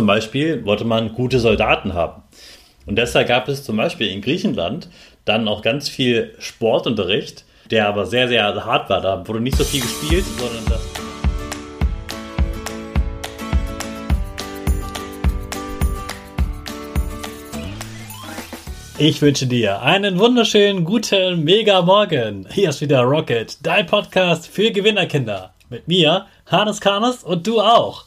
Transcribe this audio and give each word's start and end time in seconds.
Zum 0.00 0.06
Beispiel 0.06 0.64
wollte 0.64 0.86
man 0.86 1.12
gute 1.12 1.38
Soldaten 1.40 1.92
haben. 1.92 2.22
Und 2.86 2.96
deshalb 2.96 3.28
gab 3.28 3.48
es 3.48 3.64
zum 3.64 3.76
Beispiel 3.76 4.06
in 4.06 4.22
Griechenland 4.22 4.88
dann 5.26 5.46
auch 5.46 5.60
ganz 5.60 5.90
viel 5.90 6.34
Sportunterricht, 6.38 7.44
der 7.70 7.86
aber 7.86 8.06
sehr, 8.06 8.26
sehr 8.26 8.64
hart 8.64 8.88
war. 8.88 9.02
Da 9.02 9.28
wurde 9.28 9.40
nicht 9.40 9.58
so 9.58 9.62
viel 9.62 9.82
gespielt, 9.82 10.24
sondern 10.38 10.64
das. 10.70 10.80
Ich 18.96 19.20
wünsche 19.20 19.46
dir 19.46 19.82
einen 19.82 20.18
wunderschönen 20.18 20.86
guten 20.86 21.44
Mega 21.44 21.82
Morgen. 21.82 22.48
Hier 22.50 22.70
ist 22.70 22.80
wieder 22.80 23.02
Rocket, 23.02 23.58
dein 23.66 23.84
Podcast 23.84 24.46
für 24.46 24.70
Gewinnerkinder. 24.70 25.52
Mit 25.68 25.88
mir, 25.88 26.24
Hannes 26.46 26.80
Karnes 26.80 27.22
und 27.22 27.46
du 27.46 27.60
auch. 27.60 28.06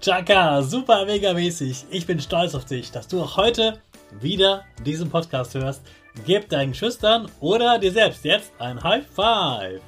Chaka, 0.00 0.62
super 0.62 1.06
mega 1.06 1.32
mäßig. 1.32 1.84
Ich 1.90 2.06
bin 2.06 2.20
stolz 2.20 2.54
auf 2.54 2.64
dich, 2.64 2.90
dass 2.90 3.06
du 3.06 3.22
auch 3.22 3.36
heute 3.36 3.78
wieder 4.20 4.64
diesen 4.84 5.10
Podcast 5.10 5.54
hörst. 5.54 5.82
Gib 6.26 6.48
deinen 6.48 6.74
Schüchtern 6.74 7.30
oder 7.40 7.78
dir 7.78 7.92
selbst 7.92 8.24
jetzt 8.24 8.52
ein 8.58 8.82
High 8.82 9.04
Five. 9.06 9.80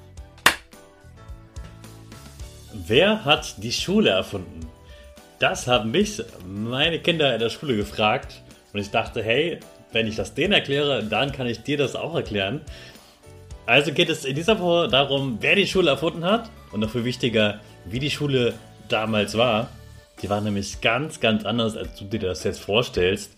Wer 2.87 3.25
hat 3.25 3.63
die 3.63 3.73
Schule 3.73 4.11
erfunden? 4.11 4.61
Das 5.41 5.67
haben 5.67 5.91
mich 5.91 6.23
meine 6.47 7.01
Kinder 7.01 7.35
in 7.35 7.41
der 7.41 7.51
Schule 7.51 7.77
gefragt 7.77 8.43
und 8.73 8.81
ich 8.81 8.91
dachte, 8.91 9.23
hey, 9.23 9.59
wenn 9.93 10.07
ich 10.07 10.17
das 10.17 10.35
denen 10.35 10.53
erkläre, 10.53 11.03
dann 11.03 11.33
kann 11.33 11.47
ich 11.47 11.63
dir 11.63 11.77
das 11.77 11.97
auch 11.97 12.15
erklären. 12.15 12.61
Also 13.67 13.93
geht 13.93 14.11
es 14.11 14.25
in 14.25 14.35
dieser 14.35 14.61
Woche 14.61 14.89
darum, 14.89 15.39
wer 15.41 15.57
die 15.57 15.67
Schule 15.67 15.91
erfunden 15.91 16.25
hat 16.25 16.51
und 16.71 16.81
noch 16.81 16.91
viel 16.91 17.05
wichtiger, 17.05 17.61
wie 17.85 17.99
die 17.99 18.11
Schule 18.11 18.55
damals 18.89 19.37
war. 19.37 19.69
Die 20.23 20.31
war 20.31 20.41
nämlich 20.41 20.81
ganz, 20.81 21.21
ganz 21.21 21.45
anders, 21.45 21.77
als 21.77 21.97
du 21.99 22.05
dir 22.05 22.21
das 22.21 22.45
jetzt 22.45 22.61
vorstellst. 22.61 23.33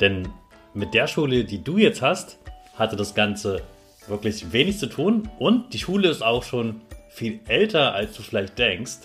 Denn 0.00 0.28
mit 0.74 0.94
der 0.94 1.06
Schule, 1.06 1.44
die 1.44 1.62
du 1.62 1.78
jetzt 1.78 2.02
hast, 2.02 2.38
hatte 2.76 2.96
das 2.96 3.14
Ganze 3.14 3.62
wirklich 4.08 4.52
wenig 4.52 4.78
zu 4.78 4.86
tun. 4.86 5.28
Und 5.38 5.74
die 5.74 5.78
Schule 5.78 6.08
ist 6.08 6.22
auch 6.22 6.42
schon 6.42 6.80
viel 7.10 7.40
älter, 7.46 7.94
als 7.94 8.16
du 8.16 8.22
vielleicht 8.22 8.58
denkst. 8.58 8.98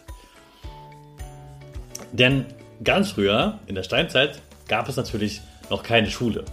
Denn 2.12 2.46
ganz 2.84 3.12
früher, 3.12 3.60
in 3.68 3.76
der 3.76 3.84
Steinzeit, 3.84 4.42
gab 4.68 4.88
es 4.88 4.96
natürlich 4.96 5.42
noch 5.70 5.84
keine 5.84 6.10
Schule. 6.10 6.46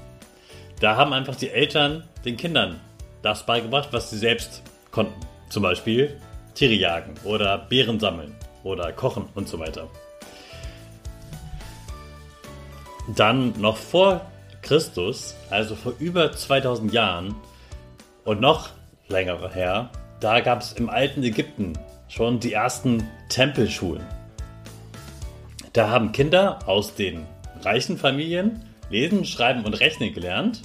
Da 0.80 0.96
haben 0.96 1.12
einfach 1.12 1.36
die 1.36 1.50
Eltern 1.50 2.04
den 2.24 2.36
Kindern 2.36 2.80
das 3.22 3.46
beigebracht, 3.46 3.88
was 3.92 4.10
sie 4.10 4.18
selbst 4.18 4.62
konnten. 4.90 5.18
Zum 5.48 5.62
Beispiel 5.62 6.20
Tiere 6.54 6.74
jagen 6.74 7.14
oder 7.24 7.58
Beeren 7.58 8.00
sammeln 8.00 8.34
oder 8.64 8.92
kochen 8.92 9.26
und 9.34 9.48
so 9.48 9.60
weiter. 9.60 9.86
Dann 13.14 13.52
noch 13.60 13.76
vor 13.76 14.22
Christus, 14.62 15.36
also 15.50 15.76
vor 15.76 15.92
über 15.98 16.32
2000 16.32 16.92
Jahren 16.92 17.36
und 18.24 18.40
noch 18.40 18.70
länger 19.08 19.50
her, 19.50 19.90
da 20.20 20.40
gab 20.40 20.62
es 20.62 20.72
im 20.72 20.88
alten 20.88 21.22
Ägypten 21.22 21.74
schon 22.08 22.40
die 22.40 22.54
ersten 22.54 23.06
Tempelschulen. 23.28 24.04
Da 25.74 25.90
haben 25.90 26.12
Kinder 26.12 26.60
aus 26.66 26.94
den 26.94 27.26
reichen 27.62 27.98
Familien 27.98 28.64
lesen, 28.90 29.24
schreiben 29.24 29.64
und 29.64 29.74
rechnen 29.74 30.14
gelernt. 30.14 30.62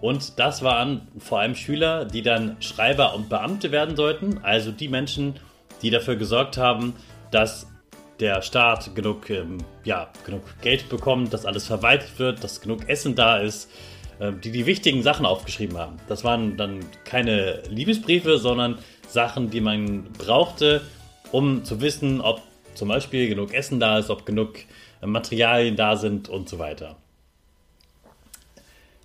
Und 0.00 0.38
das 0.38 0.62
waren 0.62 1.08
vor 1.18 1.40
allem 1.40 1.54
Schüler, 1.54 2.04
die 2.04 2.22
dann 2.22 2.56
Schreiber 2.60 3.14
und 3.14 3.28
Beamte 3.28 3.70
werden 3.70 3.96
sollten, 3.96 4.40
also 4.42 4.72
die 4.72 4.88
Menschen, 4.88 5.34
die 5.82 5.90
dafür 5.90 6.16
gesorgt 6.16 6.58
haben, 6.58 6.94
dass 7.30 7.66
der 8.20 8.42
Staat 8.42 8.94
genug, 8.94 9.28
ähm, 9.30 9.58
ja, 9.84 10.08
genug 10.24 10.42
Geld 10.62 10.88
bekommt, 10.88 11.32
dass 11.32 11.44
alles 11.44 11.66
verwaltet 11.66 12.18
wird, 12.18 12.42
dass 12.42 12.60
genug 12.60 12.88
Essen 12.88 13.14
da 13.14 13.38
ist, 13.38 13.70
äh, 14.18 14.32
die 14.32 14.50
die 14.50 14.66
wichtigen 14.66 15.02
Sachen 15.02 15.26
aufgeschrieben 15.26 15.76
haben. 15.76 15.96
Das 16.08 16.24
waren 16.24 16.56
dann 16.56 16.80
keine 17.04 17.62
Liebesbriefe, 17.68 18.38
sondern 18.38 18.78
Sachen, 19.08 19.50
die 19.50 19.60
man 19.60 20.04
brauchte, 20.12 20.82
um 21.32 21.64
zu 21.64 21.80
wissen, 21.80 22.20
ob 22.20 22.40
zum 22.74 22.88
Beispiel 22.88 23.28
genug 23.28 23.54
Essen 23.54 23.80
da 23.80 23.98
ist, 23.98 24.10
ob 24.10 24.24
genug 24.24 24.58
äh, 25.02 25.06
Materialien 25.06 25.76
da 25.76 25.96
sind 25.96 26.28
und 26.28 26.48
so 26.48 26.58
weiter. 26.58 26.96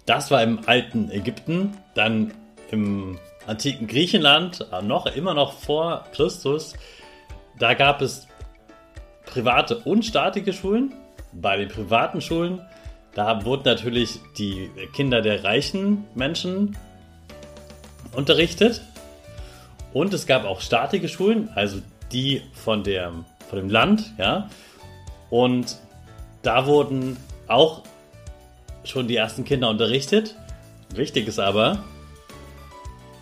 Das 0.06 0.32
war 0.32 0.42
im 0.42 0.68
alten 0.68 1.12
Ägypten, 1.12 1.78
dann 1.96 2.34
im 2.72 3.20
antiken 3.48 3.88
Griechenland, 3.88 4.68
äh, 4.72 4.82
noch 4.82 5.06
immer 5.06 5.34
noch 5.34 5.54
vor 5.54 6.06
Christus. 6.14 6.74
Da 7.62 7.76
gab 7.76 8.02
es 8.02 8.28
private 9.24 9.78
und 9.78 10.04
staatliche 10.04 10.52
Schulen. 10.52 10.96
Bei 11.32 11.58
den 11.58 11.68
privaten 11.68 12.20
Schulen, 12.20 12.60
da 13.14 13.46
wurden 13.46 13.62
natürlich 13.66 14.20
die 14.36 14.72
Kinder 14.94 15.22
der 15.22 15.44
reichen 15.44 16.06
Menschen 16.16 16.76
unterrichtet. 18.14 18.82
Und 19.94 20.12
es 20.12 20.26
gab 20.26 20.44
auch 20.44 20.60
staatliche 20.60 21.08
Schulen, 21.08 21.50
also 21.54 21.84
die 22.12 22.42
von, 22.54 22.84
der, 22.84 23.14
von 23.48 23.60
dem 23.60 23.70
Land, 23.70 24.12
ja. 24.18 24.50
Und 25.30 25.78
da 26.42 26.66
wurden 26.66 27.16
auch 27.48 27.84
schon 28.84 29.08
die 29.08 29.18
ersten 29.18 29.46
Kinder 29.46 29.70
unterrichtet. 29.70 30.36
Wichtig 30.96 31.28
ist 31.28 31.38
aber, 31.38 31.84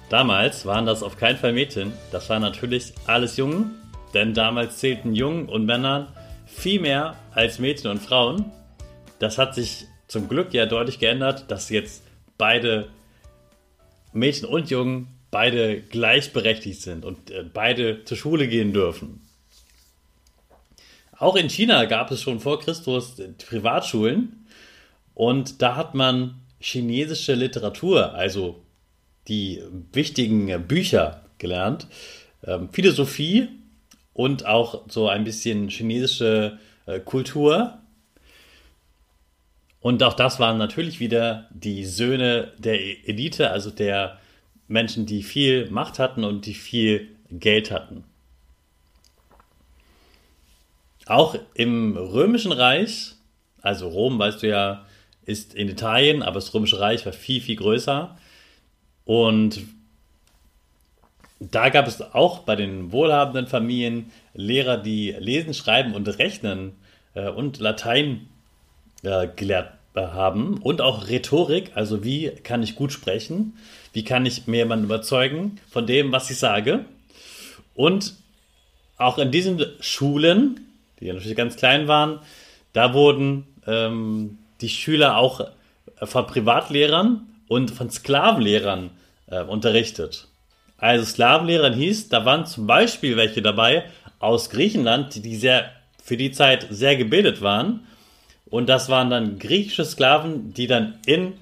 damals 0.08 0.66
waren 0.66 0.86
das 0.86 1.04
auf 1.04 1.18
keinen 1.18 1.38
Fall 1.38 1.52
Mädchen, 1.52 1.92
das 2.14 2.30
waren 2.30 2.42
natürlich 2.42 2.94
alles 3.06 3.36
Jungen 3.36 3.76
denn 4.14 4.34
damals 4.34 4.78
zählten 4.78 5.14
Jungen 5.16 5.48
und 5.48 5.66
Männern 5.66 6.08
viel 6.46 6.80
mehr 6.80 7.16
als 7.32 7.60
Mädchen 7.60 7.92
und 7.92 8.00
Frauen. 8.00 8.52
Das 9.20 9.38
hat 9.38 9.56
sich 9.56 9.86
zum 10.08 10.28
Glück 10.28 10.54
ja 10.54 10.66
deutlich 10.66 11.00
geändert, 11.00 11.46
dass 11.50 11.70
jetzt 11.70 12.04
beide 12.38 12.90
Mädchen 14.14 14.48
und 14.48 14.70
Jungen 14.70 15.08
beide 15.32 15.82
gleichberechtigt 15.82 16.82
sind 16.82 17.06
und 17.06 17.30
äh, 17.30 17.44
beide 17.44 18.04
zur 18.06 18.18
Schule 18.18 18.48
gehen 18.48 18.74
dürfen. 18.74 19.22
Auch 21.18 21.36
in 21.36 21.50
China 21.50 21.86
gab 21.86 22.12
es 22.12 22.22
schon 22.22 22.40
vor 22.40 22.60
Christus 22.60 23.22
Privatschulen 23.48 24.48
und 25.14 25.62
da 25.62 25.76
hat 25.76 25.94
man 25.94 26.40
chinesische 26.60 27.34
Literatur, 27.34 28.14
also 28.14 28.64
die 29.28 29.62
wichtigen 29.92 30.68
Bücher 30.68 31.26
gelernt, 31.38 31.88
ähm, 32.44 32.70
Philosophie 32.72 33.50
und 34.20 34.46
auch 34.46 34.82
so 34.90 35.08
ein 35.08 35.24
bisschen 35.24 35.70
chinesische 35.70 36.60
äh, 36.86 37.00
Kultur. 37.00 37.78
Und 39.80 40.04
auch 40.04 40.14
das 40.14 40.42
waren 40.42 40.58
natürlich 40.58 41.00
wieder 41.00 41.48
die 41.52 41.86
Söhne 41.86 42.52
der 42.58 42.82
Elite, 43.08 43.50
also 43.50 43.70
der 43.70 44.20
Menschen, 44.68 45.06
die 45.06 45.24
viel 45.24 45.70
Macht 45.70 46.00
hatten 46.00 46.26
und 46.26 46.46
die 46.46 46.54
viel 46.54 47.08
Geld 47.32 47.72
hatten. 47.72 48.04
Auch 51.06 51.38
im 51.54 51.96
Römischen 51.96 52.52
Reich, 52.52 53.14
also 53.62 53.88
Rom, 53.88 54.20
weißt 54.20 54.44
du 54.44 54.50
ja, 54.50 54.86
ist 55.24 55.56
in 55.56 55.70
Italien, 55.70 56.24
aber 56.24 56.36
das 56.36 56.54
Römische 56.54 56.82
Reich 56.82 57.06
war 57.06 57.14
viel, 57.14 57.40
viel 57.40 57.56
größer. 57.56 58.18
Und 59.06 59.62
da 61.40 61.70
gab 61.70 61.88
es 61.88 62.02
auch 62.02 62.40
bei 62.40 62.56
den 62.56 62.92
wohlhabenden 62.92 63.48
Familien 63.48 64.12
Lehrer, 64.34 64.78
die 64.78 65.16
lesen, 65.18 65.54
schreiben 65.54 65.94
und 65.94 66.08
rechnen 66.20 66.74
äh, 67.14 67.30
und 67.30 67.60
Latein 67.60 68.28
äh, 69.04 69.28
gelehrt 69.36 69.74
äh, 69.96 70.02
haben 70.02 70.58
und 70.58 70.82
auch 70.82 71.08
Rhetorik, 71.08 71.72
also 71.76 72.04
wie 72.04 72.30
kann 72.30 72.64
ich 72.64 72.76
gut 72.76 72.92
sprechen, 72.92 73.58
wie 73.94 74.04
kann 74.04 74.26
ich 74.26 74.48
mir 74.48 74.58
jemanden 74.58 74.86
überzeugen 74.86 75.60
von 75.70 75.88
dem, 75.88 76.12
was 76.12 76.30
ich 76.30 76.38
sage. 76.38 76.86
Und 77.74 78.14
auch 78.98 79.18
in 79.18 79.32
diesen 79.32 79.66
Schulen, 79.80 80.68
die 81.00 81.06
ja 81.06 81.14
natürlich 81.14 81.38
ganz 81.38 81.56
klein 81.56 81.88
waren, 81.88 82.20
da 82.74 82.94
wurden 82.94 83.48
ähm, 83.66 84.38
die 84.62 84.70
Schüler 84.70 85.18
auch 85.18 85.48
von 86.04 86.28
Privatlehrern 86.28 87.28
und 87.48 87.72
von 87.72 87.90
Sklavenlehrern 87.90 88.92
äh, 89.28 89.44
unterrichtet. 89.44 90.29
Also 90.80 91.06
Sklavenlehrern 91.06 91.74
hieß, 91.74 92.10
da 92.10 92.26
waren 92.26 92.46
zum 92.46 92.68
Beispiel 92.68 93.18
welche 93.18 93.42
dabei 93.42 93.84
aus 94.20 94.50
Griechenland, 94.50 95.24
die 95.24 95.36
sehr 95.36 95.72
für 96.04 96.18
die 96.18 96.32
Zeit 96.32 96.68
sehr 96.70 96.96
gebildet 96.96 97.42
waren. 97.42 97.82
Und 98.50 98.68
das 98.68 98.90
waren 98.90 99.10
dann 99.10 99.38
griechische 99.38 99.86
Sklaven, 99.86 100.54
die 100.54 100.68
dann 100.68 100.96
in 101.06 101.34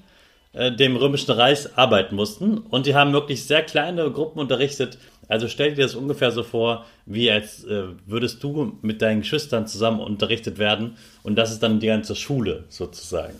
äh, 0.52 0.72
dem 0.72 0.96
römischen 0.96 1.30
Reich 1.30 1.76
arbeiten 1.76 2.16
mussten. 2.16 2.58
Und 2.58 2.86
die 2.86 2.94
haben 2.94 3.12
wirklich 3.12 3.44
sehr 3.44 3.62
kleine 3.62 4.10
Gruppen 4.10 4.40
unterrichtet. 4.40 4.98
Also 5.28 5.48
stell 5.48 5.74
dir 5.74 5.84
das 5.84 5.94
ungefähr 5.94 6.32
so 6.32 6.42
vor, 6.42 6.84
wie 7.06 7.30
als 7.30 7.64
äh, 7.64 7.84
würdest 8.06 8.42
du 8.42 8.78
mit 8.82 9.00
deinen 9.00 9.20
Geschwistern 9.20 9.66
zusammen 9.66 10.00
unterrichtet 10.00 10.58
werden. 10.58 10.96
Und 11.22 11.36
das 11.36 11.50
ist 11.50 11.62
dann 11.62 11.80
die 11.80 11.86
ganze 11.86 12.14
Schule 12.14 12.64
sozusagen. 12.68 13.36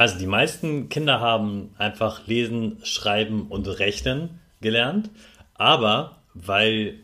Also 0.00 0.18
die 0.18 0.26
meisten 0.26 0.88
Kinder 0.88 1.20
haben 1.20 1.74
einfach 1.76 2.26
lesen, 2.26 2.78
schreiben 2.84 3.48
und 3.50 3.66
rechnen 3.66 4.40
gelernt, 4.62 5.10
aber 5.52 6.22
weil 6.32 6.94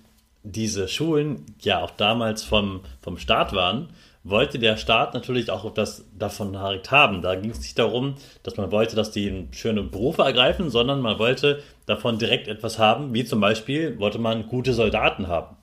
diese 0.45 0.89
Schulen 0.89 1.45
ja 1.61 1.83
auch 1.83 1.91
damals 1.91 2.43
vom, 2.43 2.81
vom 3.03 3.19
Staat 3.19 3.53
waren, 3.53 3.91
wollte 4.25 4.59
der 4.59 4.79
Staat 4.79 5.13
natürlich 5.13 5.51
auch 5.51 5.75
das 5.75 6.07
davon 6.19 6.59
haben. 6.59 7.21
Da 7.21 7.35
ging 7.35 7.51
es 7.51 7.61
nicht 7.61 7.79
darum, 7.79 8.15
dass 8.43 8.57
man 8.57 8.73
wollte, 8.73 8.97
dass 8.97 9.11
die 9.11 9.47
schöne 9.51 9.83
Berufe 9.83 10.23
ergreifen, 10.23 10.71
sondern 10.71 11.03
man 11.03 11.19
wollte 11.19 11.63
davon 11.85 12.19
direkt 12.19 12.49
etwas 12.49 12.79
haben, 12.79 13.13
wie 13.13 13.27
zum 13.27 13.41
Beispiel 13.41 13.99
wollte 13.99 14.19
man 14.19 14.49
gute 14.49 14.73
Soldaten 14.73 15.29
haben. 15.29 15.55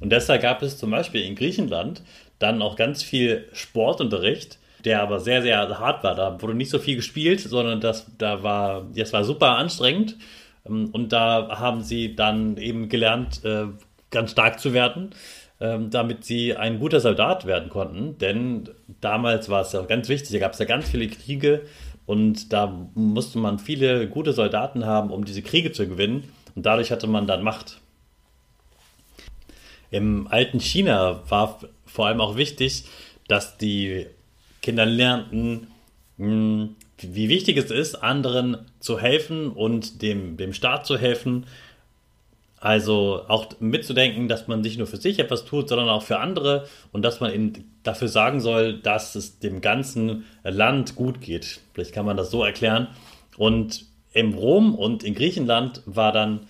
Und 0.00 0.10
deshalb 0.10 0.42
gab 0.42 0.60
es 0.60 0.76
zum 0.76 0.90
Beispiel 0.90 1.22
in 1.22 1.36
Griechenland 1.36 2.02
dann 2.38 2.60
auch 2.60 2.76
ganz 2.76 3.02
viel 3.02 3.48
Sportunterricht, 3.54 4.58
der 4.86 5.02
aber 5.02 5.20
sehr, 5.20 5.42
sehr 5.42 5.78
hart 5.78 6.04
war. 6.04 6.14
Da 6.14 6.40
wurde 6.40 6.54
nicht 6.54 6.70
so 6.70 6.78
viel 6.78 6.96
gespielt, 6.96 7.40
sondern 7.40 7.80
das, 7.80 8.06
da 8.18 8.42
war, 8.42 8.86
das 8.94 9.12
war 9.12 9.24
super 9.24 9.58
anstrengend. 9.58 10.16
Ähm, 10.64 10.90
und 10.92 11.12
da 11.12 11.58
haben 11.58 11.82
sie 11.82 12.14
dann 12.14 12.56
eben 12.56 12.88
gelernt, 12.88 13.44
äh, 13.44 13.66
ganz 14.10 14.30
stark 14.30 14.60
zu 14.60 14.72
werden, 14.72 15.10
ähm, 15.60 15.90
damit 15.90 16.24
sie 16.24 16.56
ein 16.56 16.78
guter 16.78 17.00
Soldat 17.00 17.46
werden 17.46 17.68
konnten. 17.68 18.16
Denn 18.18 18.70
damals 19.00 19.48
war 19.48 19.62
es 19.62 19.72
ja 19.72 19.82
ganz 19.82 20.08
wichtig, 20.08 20.30
da 20.30 20.38
gab 20.38 20.52
es 20.52 20.60
ja 20.60 20.64
ganz 20.64 20.88
viele 20.88 21.08
Kriege 21.08 21.62
und 22.06 22.52
da 22.52 22.88
musste 22.94 23.38
man 23.38 23.58
viele 23.58 24.08
gute 24.08 24.32
Soldaten 24.32 24.86
haben, 24.86 25.10
um 25.10 25.24
diese 25.24 25.42
Kriege 25.42 25.72
zu 25.72 25.88
gewinnen. 25.88 26.32
Und 26.54 26.64
dadurch 26.64 26.92
hatte 26.92 27.08
man 27.08 27.26
dann 27.26 27.42
Macht. 27.42 27.80
Im 29.90 30.28
alten 30.28 30.60
China 30.60 31.22
war 31.28 31.58
vor 31.84 32.06
allem 32.06 32.20
auch 32.20 32.36
wichtig, 32.36 32.84
dass 33.28 33.56
die 33.58 34.06
Kinder 34.66 34.84
lernten, 34.84 35.68
hm, 36.18 36.74
wie 36.98 37.28
wichtig 37.28 37.56
es 37.56 37.70
ist, 37.70 37.94
anderen 37.94 38.58
zu 38.80 38.98
helfen 38.98 39.52
und 39.52 40.02
dem, 40.02 40.36
dem 40.36 40.52
Staat 40.52 40.86
zu 40.86 40.98
helfen. 40.98 41.46
Also 42.58 43.22
auch 43.28 43.46
mitzudenken, 43.60 44.26
dass 44.26 44.48
man 44.48 44.62
nicht 44.62 44.76
nur 44.76 44.88
für 44.88 44.96
sich 44.96 45.20
etwas 45.20 45.44
tut, 45.44 45.68
sondern 45.68 45.88
auch 45.88 46.02
für 46.02 46.18
andere 46.18 46.66
und 46.90 47.02
dass 47.02 47.20
man 47.20 47.32
eben 47.32 47.52
dafür 47.84 48.08
sagen 48.08 48.40
soll, 48.40 48.80
dass 48.80 49.14
es 49.14 49.38
dem 49.38 49.60
ganzen 49.60 50.24
Land 50.42 50.96
gut 50.96 51.20
geht. 51.20 51.60
Vielleicht 51.72 51.92
kann 51.92 52.04
man 52.04 52.16
das 52.16 52.32
so 52.32 52.42
erklären. 52.42 52.88
Und 53.36 53.84
in 54.12 54.34
Rom 54.34 54.74
und 54.74 55.04
in 55.04 55.14
Griechenland 55.14 55.82
war 55.86 56.10
dann 56.10 56.40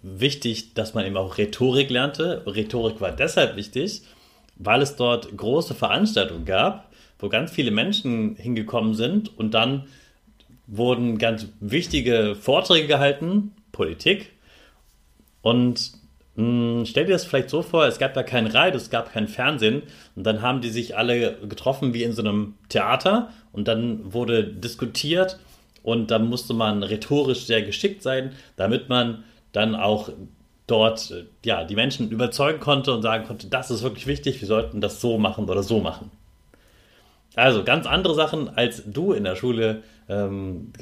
wichtig, 0.00 0.74
dass 0.74 0.94
man 0.94 1.06
eben 1.06 1.16
auch 1.16 1.38
Rhetorik 1.38 1.90
lernte. 1.90 2.44
Rhetorik 2.46 3.00
war 3.00 3.10
deshalb 3.10 3.56
wichtig, 3.56 4.02
weil 4.54 4.80
es 4.80 4.94
dort 4.94 5.36
große 5.36 5.74
Veranstaltungen 5.74 6.44
gab, 6.44 6.93
wo 7.18 7.28
ganz 7.28 7.50
viele 7.50 7.70
Menschen 7.70 8.36
hingekommen 8.36 8.94
sind 8.94 9.36
und 9.38 9.54
dann 9.54 9.86
wurden 10.66 11.18
ganz 11.18 11.48
wichtige 11.60 12.34
Vorträge 12.34 12.86
gehalten, 12.86 13.52
Politik. 13.72 14.32
Und 15.42 15.92
mh, 16.36 16.44
hm, 16.44 16.86
stell 16.86 17.06
dir 17.06 17.12
das 17.12 17.24
vielleicht 17.24 17.50
so 17.50 17.62
vor, 17.62 17.86
es 17.86 17.98
gab 17.98 18.14
da 18.14 18.22
kein 18.22 18.46
Radio, 18.46 18.76
es 18.76 18.90
gab 18.90 19.12
kein 19.12 19.28
Fernsehen 19.28 19.82
und 20.16 20.24
dann 20.24 20.42
haben 20.42 20.60
die 20.60 20.70
sich 20.70 20.96
alle 20.96 21.38
getroffen 21.46 21.94
wie 21.94 22.02
in 22.02 22.12
so 22.12 22.22
einem 22.22 22.54
Theater 22.68 23.30
und 23.52 23.68
dann 23.68 24.12
wurde 24.12 24.44
diskutiert 24.44 25.38
und 25.82 26.10
dann 26.10 26.28
musste 26.28 26.54
man 26.54 26.82
rhetorisch 26.82 27.44
sehr 27.44 27.62
geschickt 27.62 28.02
sein, 28.02 28.32
damit 28.56 28.88
man 28.88 29.24
dann 29.52 29.74
auch 29.74 30.08
dort 30.66 31.12
ja, 31.44 31.64
die 31.64 31.76
Menschen 31.76 32.10
überzeugen 32.10 32.58
konnte 32.58 32.94
und 32.94 33.02
sagen 33.02 33.26
konnte, 33.26 33.48
das 33.48 33.70
ist 33.70 33.82
wirklich 33.82 34.06
wichtig, 34.06 34.40
wir 34.40 34.48
sollten 34.48 34.80
das 34.80 35.00
so 35.00 35.18
machen 35.18 35.48
oder 35.48 35.62
so 35.62 35.80
machen. 35.80 36.10
Also 37.34 37.64
ganz 37.64 37.86
andere 37.86 38.14
Sachen, 38.14 38.48
als 38.48 38.82
du 38.86 39.12
in 39.12 39.24
der 39.24 39.36
Schule 39.36 39.82
ähm, 40.08 40.72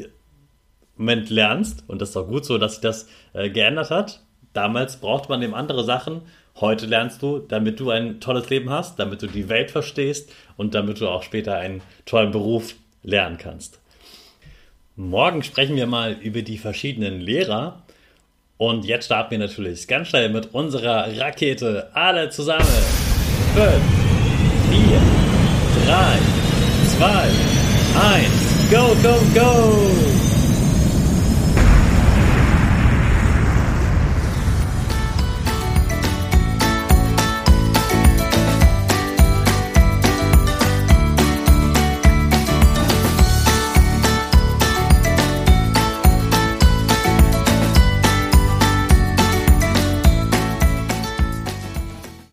Moment 0.96 1.30
lernst. 1.30 1.84
Und 1.88 2.00
das 2.00 2.10
ist 2.10 2.16
auch 2.16 2.28
gut 2.28 2.44
so, 2.44 2.58
dass 2.58 2.72
sich 2.72 2.80
das 2.80 3.08
äh, 3.32 3.50
geändert 3.50 3.90
hat. 3.90 4.20
Damals 4.52 4.96
brauchte 4.96 5.28
man 5.28 5.42
eben 5.42 5.54
andere 5.54 5.84
Sachen. 5.84 6.22
Heute 6.60 6.86
lernst 6.86 7.22
du, 7.22 7.38
damit 7.38 7.80
du 7.80 7.90
ein 7.90 8.20
tolles 8.20 8.50
Leben 8.50 8.70
hast, 8.70 8.98
damit 8.98 9.22
du 9.22 9.26
die 9.26 9.48
Welt 9.48 9.70
verstehst 9.70 10.30
und 10.56 10.74
damit 10.74 11.00
du 11.00 11.08
auch 11.08 11.22
später 11.22 11.56
einen 11.56 11.80
tollen 12.04 12.30
Beruf 12.30 12.74
lernen 13.02 13.38
kannst. 13.38 13.80
Morgen 14.94 15.42
sprechen 15.42 15.76
wir 15.76 15.86
mal 15.86 16.12
über 16.12 16.42
die 16.42 16.58
verschiedenen 16.58 17.20
Lehrer. 17.20 17.82
Und 18.58 18.84
jetzt 18.84 19.06
starten 19.06 19.32
wir 19.32 19.38
natürlich 19.38 19.88
ganz 19.88 20.08
schnell 20.08 20.28
mit 20.28 20.54
unserer 20.54 21.18
Rakete. 21.18 21.90
Alle 21.94 22.28
zusammen. 22.28 22.66
5, 23.54 23.66
4, 24.70 25.00
3, 25.86 26.31
2, 27.02 27.08
1, 27.08 28.70
go, 28.70 28.94
go, 29.02 29.34
go! 29.34 30.11